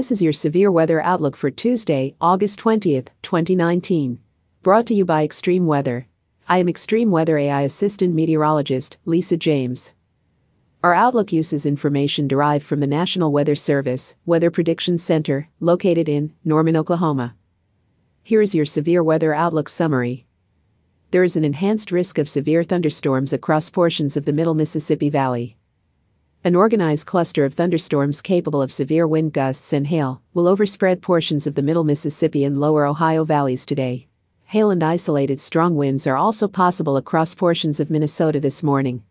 [0.00, 4.18] This is your severe weather outlook for Tuesday, August 20th, 2019.
[4.62, 6.06] Brought to you by Extreme Weather.
[6.48, 9.92] I am Extreme Weather AI Assistant Meteorologist, Lisa James.
[10.82, 16.32] Our outlook uses information derived from the National Weather Service Weather Prediction Center, located in
[16.46, 17.36] Norman, Oklahoma.
[18.22, 20.24] Here is your severe weather outlook summary.
[21.10, 25.58] There is an enhanced risk of severe thunderstorms across portions of the Middle Mississippi Valley.
[26.42, 31.46] An organized cluster of thunderstorms capable of severe wind gusts and hail will overspread portions
[31.46, 34.06] of the Middle Mississippi and Lower Ohio valleys today.
[34.44, 39.04] Hail and isolated strong winds are also possible across portions of Minnesota this morning.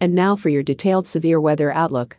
[0.00, 2.16] And now for your detailed severe weather outlook.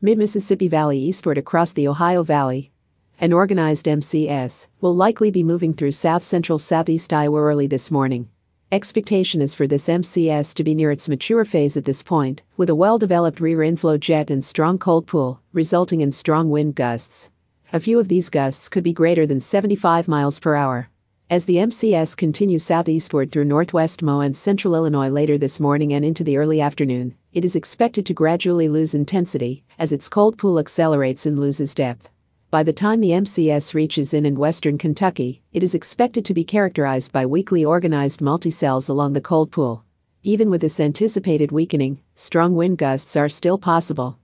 [0.00, 2.70] Mid Mississippi Valley eastward across the Ohio Valley.
[3.18, 8.28] An organized MCS will likely be moving through south central southeast Iowa early this morning.
[8.72, 12.70] Expectation is for this MCS to be near its mature phase at this point, with
[12.70, 17.28] a well developed rear inflow jet and strong cold pool, resulting in strong wind gusts.
[17.74, 20.88] A few of these gusts could be greater than 75 miles per hour.
[21.28, 26.02] As the MCS continues southeastward through northwest Mo and central Illinois later this morning and
[26.02, 30.58] into the early afternoon, it is expected to gradually lose intensity as its cold pool
[30.58, 32.08] accelerates and loses depth.
[32.52, 36.44] By the time the MCS reaches in and western Kentucky, it is expected to be
[36.44, 39.86] characterized by weakly organized multicells along the cold pool.
[40.22, 44.18] Even with this anticipated weakening, strong wind gusts are still possible.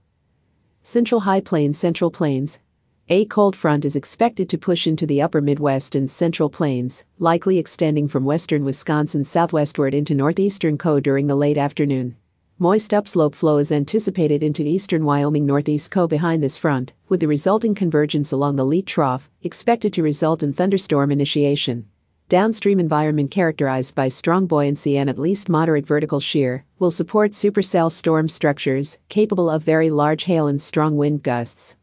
[0.83, 2.59] Central High Plains Central Plains,
[3.07, 7.57] a cold front is expected to push into the upper Midwest and Central Plains, likely
[7.57, 12.15] extending from western Wisconsin southwestward into northeastern Co during the late afternoon.
[12.61, 17.27] Moist upslope flow is anticipated into eastern Wyoming northeast Co behind this front, with the
[17.29, 21.87] resulting convergence along the Lee Trough expected to result in thunderstorm initiation.
[22.27, 27.89] Downstream environment characterized by strong buoyancy and at least moderate vertical shear will support supercell
[27.89, 31.77] storm structures capable of very large hail and strong wind gusts.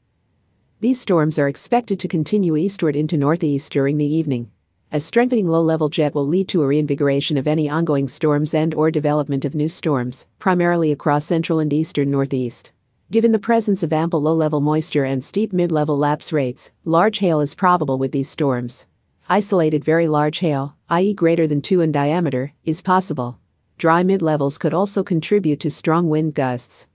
[0.80, 4.50] These storms are expected to continue eastward into northeast during the evening.
[4.92, 8.90] A strengthening low-level jet will lead to a reinvigoration of any ongoing storms and or
[8.92, 12.70] development of new storms, primarily across central and eastern northeast.
[13.10, 17.54] Given the presence of ample low-level moisture and steep mid-level lapse rates, large hail is
[17.54, 18.86] probable with these storms.
[19.28, 21.12] Isolated very large hail, i.e.
[21.14, 23.40] greater than 2 in diameter, is possible.
[23.78, 26.86] Dry mid-levels could also contribute to strong wind gusts.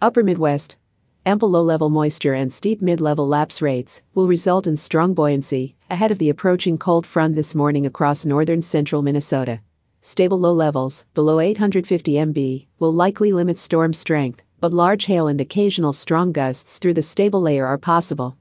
[0.00, 0.76] Upper Midwest,
[1.24, 5.76] ample low level moisture and steep mid level lapse rates will result in strong buoyancy
[5.88, 9.60] ahead of the approaching cold front this morning across northern central Minnesota.
[10.00, 15.40] Stable low levels, below 850 MB, will likely limit storm strength, but large hail and
[15.40, 18.36] occasional strong gusts through the stable layer are possible.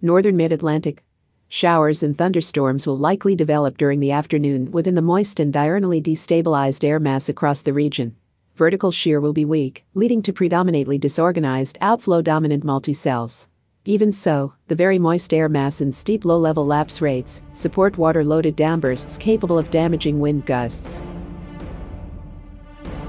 [0.00, 1.02] Northern mid Atlantic.
[1.48, 6.84] Showers and thunderstorms will likely develop during the afternoon within the moist and diurnally destabilized
[6.84, 8.14] air mass across the region
[8.58, 13.46] vertical shear will be weak, leading to predominantly disorganized outflow dominant multicells.
[13.84, 18.24] Even so, the very moist air mass and steep low level lapse rates support water
[18.24, 21.04] loaded downbursts capable of damaging wind gusts.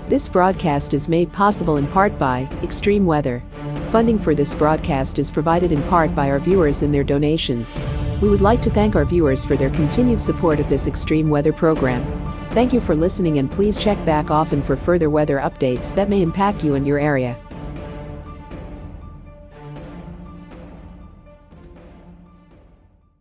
[0.08, 3.44] This broadcast is made possible in part by Extreme Weather.
[3.92, 7.76] Funding for this broadcast is provided in part by our viewers and their donations.
[8.22, 11.54] We would like to thank our viewers for their continued support of this extreme weather
[11.54, 12.04] program.
[12.52, 16.22] Thank you for listening and please check back often for further weather updates that may
[16.22, 17.38] impact you and your area.